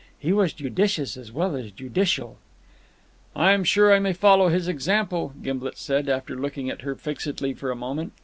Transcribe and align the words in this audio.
"He 0.17 0.33
was 0.33 0.51
judicious 0.53 1.15
as 1.15 1.31
well 1.31 1.55
as 1.55 1.69
judicial." 1.69 2.39
"I 3.35 3.51
am 3.51 3.63
sure 3.63 3.93
I 3.93 3.99
may 3.99 4.13
follow 4.13 4.47
his 4.47 4.67
example," 4.67 5.35
Gimblet 5.43 5.77
said, 5.77 6.09
after 6.09 6.35
looking 6.35 6.71
at 6.71 6.81
her 6.81 6.95
fixedly 6.95 7.53
for 7.53 7.69
a 7.69 7.75
moment. 7.75 8.13